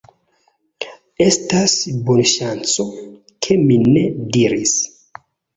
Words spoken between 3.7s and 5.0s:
ne diris: